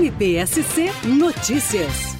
MPSC 0.00 0.86
Notícias. 1.18 2.16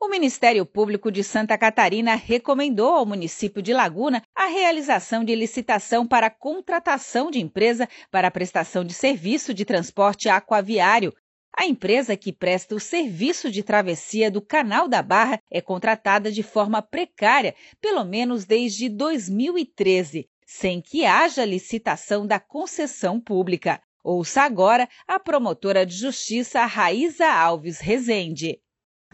O 0.00 0.08
Ministério 0.08 0.66
Público 0.66 1.12
de 1.12 1.22
Santa 1.22 1.56
Catarina 1.56 2.16
recomendou 2.16 2.92
ao 2.92 3.06
município 3.06 3.62
de 3.62 3.72
Laguna 3.72 4.20
a 4.34 4.46
realização 4.46 5.22
de 5.22 5.32
licitação 5.32 6.04
para 6.04 6.28
contratação 6.28 7.30
de 7.30 7.38
empresa 7.38 7.88
para 8.10 8.26
a 8.26 8.30
prestação 8.32 8.84
de 8.84 8.92
serviço 8.92 9.54
de 9.54 9.64
transporte 9.64 10.28
aquaviário. 10.28 11.14
A 11.56 11.64
empresa 11.64 12.16
que 12.16 12.32
presta 12.32 12.74
o 12.74 12.80
serviço 12.80 13.48
de 13.48 13.62
travessia 13.62 14.28
do 14.28 14.42
Canal 14.42 14.88
da 14.88 15.00
Barra 15.00 15.38
é 15.48 15.60
contratada 15.60 16.32
de 16.32 16.42
forma 16.42 16.82
precária, 16.82 17.54
pelo 17.80 18.02
menos 18.02 18.44
desde 18.44 18.88
2013, 18.88 20.28
sem 20.44 20.82
que 20.82 21.04
haja 21.04 21.44
licitação 21.44 22.26
da 22.26 22.40
concessão 22.40 23.20
pública. 23.20 23.80
Ouça 24.06 24.42
agora 24.42 24.86
a 25.08 25.18
promotora 25.18 25.86
de 25.86 25.96
justiça 25.96 26.66
Raíza 26.66 27.26
Alves 27.26 27.80
Rezende. 27.80 28.60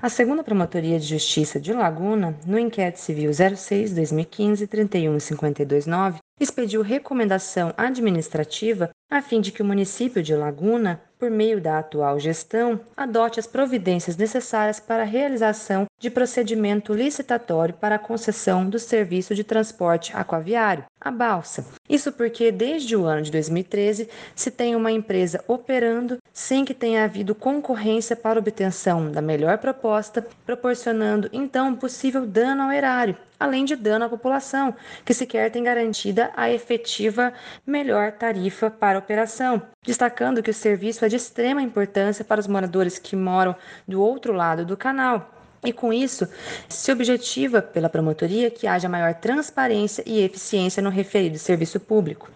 A 0.02 0.08
segunda 0.08 0.42
Promotoria 0.42 0.98
de 0.98 1.06
Justiça 1.06 1.60
de 1.60 1.72
Laguna, 1.72 2.36
no 2.44 2.58
inquérito 2.58 2.98
civil 2.98 3.30
06-2015 3.30 4.66
31529, 4.66 6.18
expediu 6.40 6.82
recomendação 6.82 7.72
administrativa 7.76 8.90
a 9.08 9.22
fim 9.22 9.40
de 9.40 9.52
que 9.52 9.62
o 9.62 9.64
município 9.64 10.24
de 10.24 10.34
Laguna, 10.34 11.00
por 11.16 11.30
meio 11.30 11.60
da 11.60 11.78
atual 11.78 12.18
gestão, 12.18 12.80
adote 12.96 13.38
as 13.38 13.46
providências 13.46 14.16
necessárias 14.16 14.80
para 14.80 15.04
a 15.04 15.06
realização 15.06 15.86
de 16.00 16.10
procedimento 16.10 16.94
licitatório 16.94 17.74
para 17.74 17.96
a 17.96 17.98
concessão 17.98 18.68
do 18.68 18.78
serviço 18.78 19.34
de 19.34 19.44
transporte 19.44 20.16
aquaviário, 20.16 20.86
a 20.98 21.10
balsa. 21.10 21.66
Isso 21.86 22.10
porque 22.10 22.50
desde 22.50 22.96
o 22.96 23.04
ano 23.04 23.20
de 23.20 23.30
2013 23.30 24.08
se 24.34 24.50
tem 24.50 24.74
uma 24.74 24.90
empresa 24.90 25.44
operando 25.46 26.16
sem 26.32 26.64
que 26.64 26.72
tenha 26.72 27.04
havido 27.04 27.34
concorrência 27.34 28.16
para 28.16 28.38
obtenção 28.38 29.12
da 29.12 29.20
melhor 29.20 29.58
proposta, 29.58 30.26
proporcionando 30.46 31.28
então 31.34 31.76
possível 31.76 32.26
dano 32.26 32.62
ao 32.62 32.72
erário, 32.72 33.14
além 33.38 33.66
de 33.66 33.76
dano 33.76 34.06
à 34.06 34.08
população, 34.08 34.74
que 35.04 35.12
sequer 35.12 35.50
tem 35.50 35.62
garantida 35.62 36.30
a 36.34 36.50
efetiva 36.50 37.30
melhor 37.66 38.12
tarifa 38.12 38.70
para 38.70 38.96
a 38.96 39.00
operação, 39.00 39.60
destacando 39.84 40.42
que 40.42 40.50
o 40.50 40.54
serviço 40.54 41.04
é 41.04 41.08
de 41.08 41.16
extrema 41.16 41.60
importância 41.60 42.24
para 42.24 42.40
os 42.40 42.46
moradores 42.46 42.98
que 42.98 43.14
moram 43.14 43.54
do 43.86 44.00
outro 44.00 44.32
lado 44.32 44.64
do 44.64 44.78
canal. 44.78 45.39
E 45.64 45.72
com 45.72 45.92
isso, 45.92 46.26
se 46.68 46.90
objetiva 46.90 47.60
pela 47.60 47.88
promotoria 47.88 48.50
que 48.50 48.66
haja 48.66 48.88
maior 48.88 49.14
transparência 49.14 50.02
e 50.06 50.20
eficiência 50.20 50.82
no 50.82 50.90
referido 50.90 51.38
serviço 51.38 51.78
público. 51.78 52.30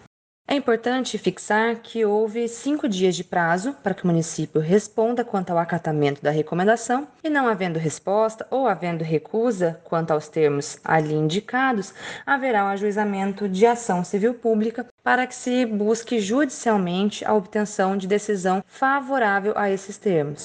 É 0.47 0.55
importante 0.55 1.17
fixar 1.17 1.77
que 1.77 2.05
houve 2.05 2.47
cinco 2.49 2.87
dias 2.87 3.17
de 3.17 3.25
prazo 3.25 3.73
para 3.83 3.95
que 3.95 4.05
o 4.05 4.07
município 4.07 4.61
responda 4.61 5.25
quanto 5.25 5.51
ao 5.51 5.59
acatamento 5.59 6.23
da 6.23 6.31
recomendação 6.31 7.09
e, 7.25 7.31
não 7.31 7.49
havendo 7.49 7.79
resposta 7.79 8.47
ou 8.51 8.69
havendo 8.69 9.03
recusa 9.03 9.81
quanto 9.85 10.11
aos 10.11 10.29
termos 10.29 10.79
ali 10.85 11.15
indicados, 11.15 11.95
haverá 12.27 12.63
o 12.63 12.67
um 12.67 12.71
ajuizamento 12.71 13.49
de 13.49 13.65
ação 13.65 14.05
civil 14.05 14.35
pública 14.35 14.87
para 15.03 15.27
que 15.27 15.35
se 15.35 15.65
busque 15.65 16.21
judicialmente 16.21 17.25
a 17.25 17.33
obtenção 17.33 17.97
de 17.97 18.07
decisão 18.07 18.63
favorável 18.67 19.55
a 19.57 19.71
esses 19.71 19.97
termos. 19.97 20.45